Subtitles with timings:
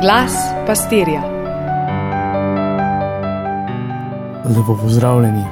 [0.00, 0.32] Glas
[0.66, 1.22] pastirja.
[4.44, 5.44] Lepo pozdravljeni,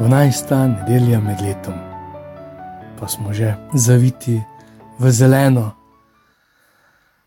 [0.00, 0.66] 12.
[0.66, 1.74] nedelja med letom,
[3.00, 4.42] pa smo že zaviti
[4.98, 5.70] v zeleno.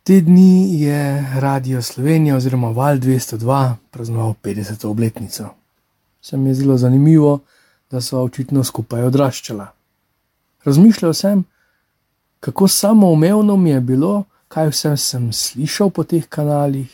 [0.04, 4.88] Te dni je Radio Slovenija oziroma Val 202 praznoval 50.
[4.88, 5.46] obletnico.
[6.22, 7.40] Se mi je zelo zanimivo,
[7.92, 9.68] da so očitno skupaj odraščala.
[10.64, 11.44] Razmišljal sem,
[12.40, 16.92] kako samoumevno mi je bilo, kaj vse sem slišal po teh kanalih,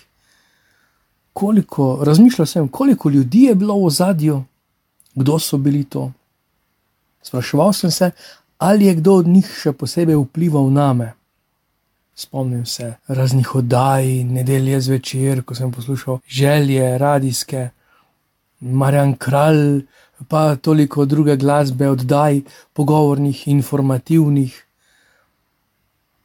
[1.34, 4.44] koliko, razmišljal sem, koliko ljudi je bilo v zadju,
[5.16, 6.12] kdo so bili to.
[7.22, 8.12] Spraševal sem se,
[8.58, 11.13] ali je kdo od njih še posebej vplival na me.
[12.18, 17.70] Spomnim se raznih oddaj, nedelje zvečer, ko sem poslušal želje, radijske,
[18.60, 19.84] Marjan Kralj,
[20.27, 22.41] pa toliko druge glasbe, oddaj,
[22.74, 24.66] pogovornih, informativnih.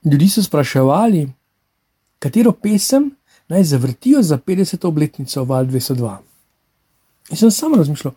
[0.04, 1.28] Ljudje so spraševali,
[2.18, 3.10] katero pesem
[3.48, 4.86] naj zavrtijo za 50.
[4.86, 6.16] obletnico Val 202.
[7.30, 8.14] In sem sam razmišljal,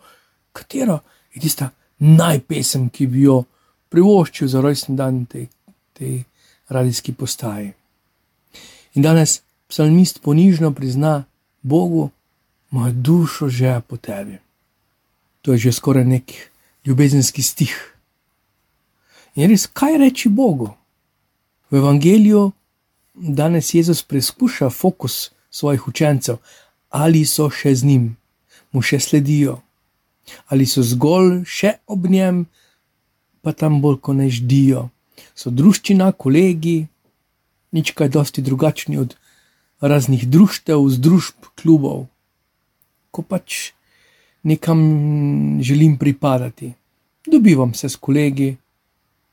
[0.52, 0.98] katero
[1.34, 3.44] je tista najpesem, ki bi jo
[3.88, 5.46] privoščil za rojsten dan tej
[5.92, 6.22] te
[6.68, 7.72] radijski postaji.
[8.94, 11.24] In danes psalmist ponižno prizna
[11.62, 12.10] Bogu,
[12.70, 14.38] moja duša že po tebi.
[15.42, 16.32] To je že skoraj nek
[16.84, 17.94] ljubezenski stih.
[19.34, 20.74] In res, kaj reči Bogu?
[21.70, 22.52] V evangeliju
[23.14, 26.36] danes Jezus preizkuša fokus svojih učencev,
[26.90, 28.04] ali so še z njim,
[28.72, 29.58] mu še sledijo,
[30.46, 32.44] ali so zgolj še ob njem,
[33.42, 34.88] pa tam bolj ko ne ždijo.
[35.34, 36.86] So družščina, kolegi,
[37.74, 39.16] nič kaj dosti drugačni od
[39.82, 42.06] raznih društev, združb, klubov,
[43.10, 43.72] ko pač
[44.46, 46.72] nekam želim pripadati.
[47.26, 48.54] Dobivam se s kolegi,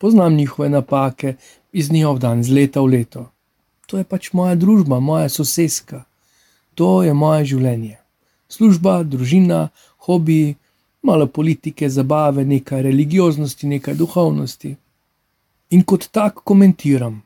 [0.02, 1.36] poznam njihove napake,
[1.74, 3.28] iz dneva v dan, iz leta v leto.
[3.90, 6.06] To je pač moja družba, moja sosedska,
[6.78, 7.98] to je moje življenje.
[8.50, 9.70] Služba, družina,
[10.06, 10.56] hobi,
[11.04, 14.76] malo politike, zabave, nekaj religioznosti, nekaj duhovnosti.
[15.74, 17.22] In kot tak komentiram.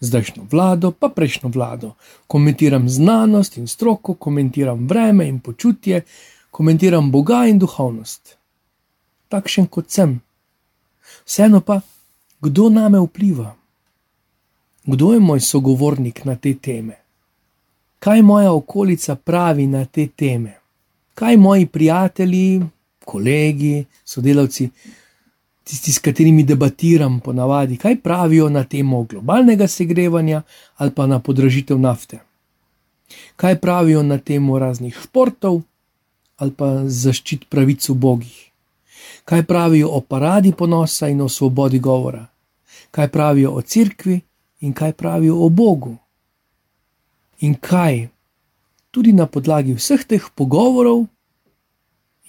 [0.00, 1.94] Zdajšnjo vlado, pa prejšnjo vlado,
[2.26, 6.04] komentiram znanost in stroko, komentiram vreme in počutje,
[6.50, 8.36] komentiram Boga in duhovnost.
[9.28, 10.20] Takšen kot sem.
[11.24, 11.80] Vseeno pa,
[12.40, 13.54] kdo name vpliva?
[14.84, 16.96] Kdo je moj sogovornik na te teme?
[17.98, 20.54] Kaj moja okolica pravi na te teme?
[21.14, 22.62] Kaj moji prijatelji,
[23.04, 24.70] kolegi, sodelavci,
[25.64, 30.42] tisti, s katerimi debatiram ponavadi, kaj pravijo na temo globalnega segrevanja
[30.76, 32.18] ali pa na podražitev nafte?
[33.36, 35.62] Kaj pravijo na temo raznih športov
[36.36, 38.50] ali pa zaščit pravic ubogih?
[39.30, 42.26] kaj pravijo o paradi ponosa in o svobodi govora,
[42.90, 44.20] kaj pravijo o cerkvi
[44.60, 45.96] in kaj pravijo o Bogu.
[47.40, 48.08] In kaj
[48.90, 51.06] tudi na podlagi vseh teh pogovorov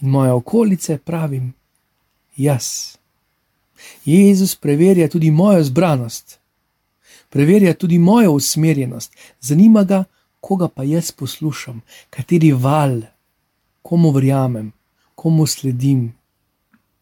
[0.02, 1.54] in moje okolice pravim
[2.36, 2.98] jaz.
[4.06, 6.40] Jezus preverja tudi mojo zbranost,
[7.30, 10.04] preverja tudi mojo usmerjenost, zanima ga,
[10.40, 13.02] koga pa jaz poslušam, kateri val,
[13.82, 14.72] komu verjamem,
[15.16, 16.14] komu sledim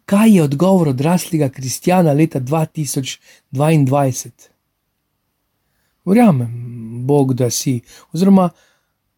[0.10, 4.30] kaj je odgovor odraslega kristjana leta 2022?
[6.06, 6.52] Verjamem,
[7.06, 7.82] Bog, da si,
[8.14, 8.50] oziroma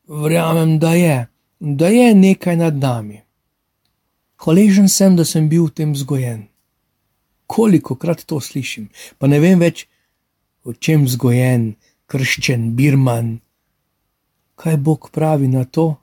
[0.08, 1.28] verjamem, da je,
[1.60, 3.22] da je nekaj nad nami.
[4.44, 6.44] Hvaležen sem, da sem bil v tem vzgojen.
[7.48, 9.88] Koliko krat to slišim, pa ne vem več,
[10.68, 11.76] o čem vzgojen,
[12.12, 13.40] krščen, birman.
[14.60, 15.96] Kaj Bog pravi na to?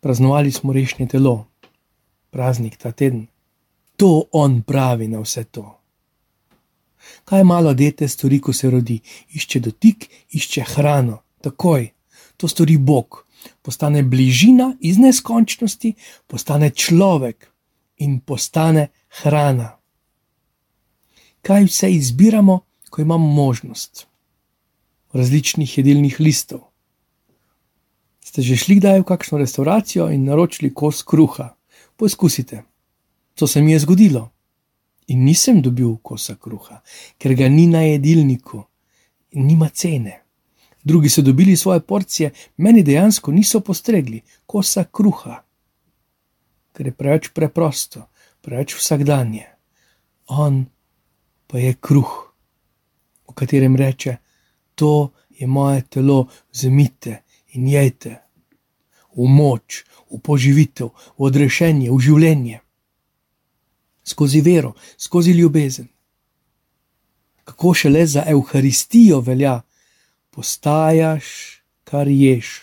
[0.00, 1.51] Praznovali smo rešnje telo
[2.32, 3.26] praznik ta teden.
[3.96, 5.78] To on pravi na vse to.
[7.24, 9.00] Kaj malo dete stori, ko se rodi?
[9.36, 11.90] Išče dotik, išče hrano, takoj.
[12.36, 13.26] To stori Bog,
[13.62, 15.94] postane bližina iz neskončnosti,
[16.26, 17.50] postane človek
[18.02, 18.88] in postane
[19.22, 19.76] hrana.
[21.42, 22.60] Kaj vse izbiramo,
[22.90, 24.06] ko imamo možnost?
[25.12, 26.60] Različnih jedilnih listov.
[28.24, 31.52] Ste že šli kdaj v kakšno restauracijo in naročili kos kruha?
[32.02, 32.62] Poizkusite.
[33.34, 34.30] To se mi je zgodilo.
[35.06, 36.80] In nisem dobil kosa kruha,
[37.18, 38.64] ker ga ni na jedilniku
[39.32, 40.16] nima cene.
[40.82, 45.36] Drugi so dobili svoje porcije, meni dejansko niso postregli kosa kruha,
[46.72, 48.08] ker je preveč preprosto,
[48.40, 49.46] preveč vsakdanje.
[50.26, 50.64] On
[51.46, 52.34] pa je kruh,
[53.30, 54.16] v katerem reče:
[54.74, 57.22] To je moje telo, vzemite
[57.54, 58.31] in jejte
[59.16, 62.60] v moč, v poživitev, v odrešenje, v življenje.
[64.04, 65.88] Skozi vero, skozi ljubezen.
[67.44, 69.62] Kako še le za Euharistijo velja,
[70.30, 71.26] postajaš,
[71.84, 72.62] kar ješ.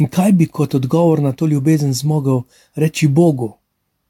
[0.00, 2.42] In kaj bi kot odgovor na to ljubezen zmogel
[2.74, 3.52] reči Bogu,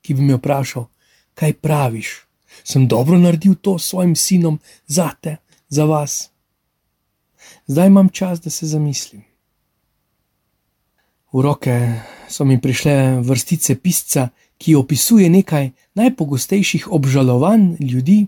[0.01, 0.89] ki bi me vprašal,
[1.35, 2.25] kaj praviš?
[2.65, 5.37] Sem dobro naredil to svojim sinom za te,
[5.69, 6.31] za vas.
[7.67, 9.25] Zdaj imam čas, da se zamislim.
[11.35, 11.75] V roke
[12.31, 14.29] so mi prišle vrstice pisca,
[14.59, 18.27] ki opisuje nekaj najpogostejših obžalovanj ljudi,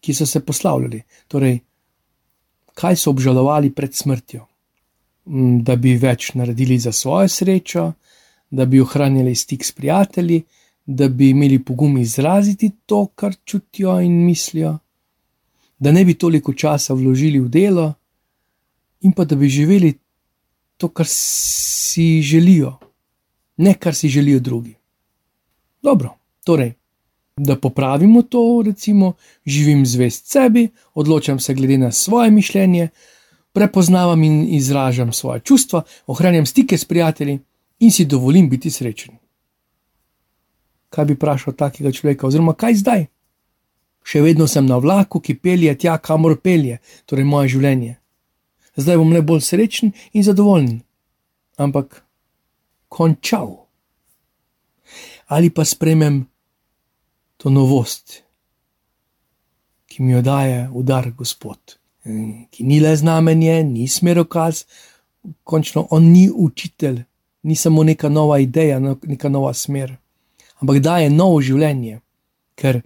[0.00, 1.00] ki so se poslavljali.
[1.28, 1.58] Torej,
[2.76, 4.44] kaj so obžalovali pred smrtjo?
[5.24, 7.92] Mm, da bi več naredili za svojo srečo,
[8.50, 10.42] da bi ohranili stik s prijatelji,
[10.84, 14.78] da bi imeli pogum izraziti to, kar čutijo in mislijo,
[15.78, 17.92] da ne bi toliko časa vložili v delo,
[19.00, 19.94] in pa da bi živeli
[20.76, 22.78] to, kar si želijo,
[23.56, 24.74] ne kar si želijo drugi.
[25.82, 26.72] Dobro, torej,
[27.36, 29.12] da popravimo to, recimo,
[29.46, 32.88] živim zvest sebi, odločam se glede na svoje mišljenje,
[33.52, 37.38] prepoznavam in izražam svoje čustva, ohranjam stike s prijatelji
[37.78, 39.14] in si dovolim biti srečen.
[40.88, 43.06] Kaj bi vprašal takega človeka, oziroma kaj zdaj?
[44.04, 47.96] Še vedno sem na vlaku, ki pelje tja, kamor pelje, torej moje življenje.
[48.76, 50.80] Zdaj bom le bolj srečen in zadovoljen.
[51.56, 52.02] Ampak
[52.88, 53.64] končal
[55.26, 56.26] ali pa spremem
[57.36, 58.22] to novost,
[59.86, 61.58] ki mi jo daje udar Gospod,
[62.50, 64.64] ki ni le znamenje, ni smerokaz,
[65.44, 67.02] končno on ni učitelj,
[67.42, 69.96] ni samo neka nova ideja, no, neka nova smer,
[70.60, 72.00] ampak daje novo življenje,
[72.54, 72.80] ker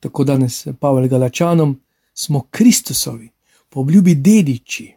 [0.00, 1.76] tako danes Pavel Galačanom
[2.14, 3.30] smo Kristusovi,
[3.68, 4.94] po obljubi dediči.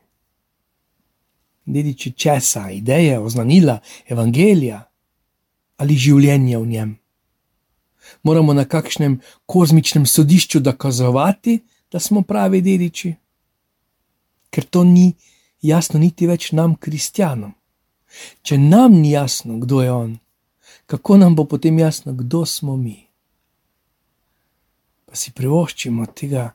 [1.67, 4.85] Dediči česa, ideje, oznanila, evangelija
[5.77, 6.93] ali življenje v njem.
[8.23, 11.59] Moramo na kakšnem kozmičnem sodišču dokazovati,
[11.91, 13.13] da smo pravi dediči,
[14.49, 15.11] ker to ni
[15.61, 17.53] jasno niti več nam, kristjanom.
[18.41, 20.17] Če nam ni jasno, kdo je on,
[20.87, 23.03] kako nam bo potem jasno, kdo smo mi?
[25.07, 26.49] Pa si privoščimo tega,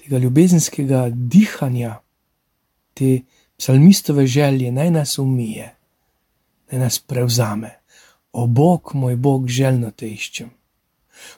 [0.00, 1.98] tega ljubezenskega dihanja,
[2.96, 3.22] te
[3.58, 5.74] psalmistove želje, naj nas umije,
[6.70, 7.70] naj nas prevzame.
[8.32, 10.50] O Bog, moj Bog, željno te iščem.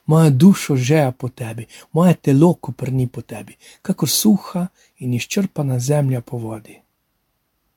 [0.06, 4.66] Moja duša žeja po tebi, moje telo koprni po tebi, kako suha
[4.98, 6.80] in izčrpana zemlja po vodi.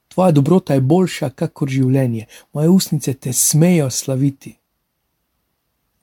[0.07, 4.57] Tvoja dobrota je boljša, kakor življenje, moje usnice te smejo slaviti.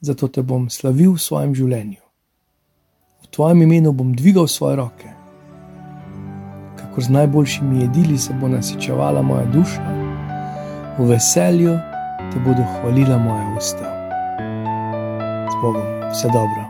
[0.01, 2.03] Zato te bom slavil v svojem življenju.
[3.23, 5.10] V tvojem imenu bom dvigal svoje roke.
[6.91, 9.83] Kako z najboljšimi jedili se bo nasičevala moja duša,
[10.99, 11.79] v veselju
[12.33, 14.11] te bodo hvalila moja usta.
[15.51, 16.70] Z Bogom, vse dobro.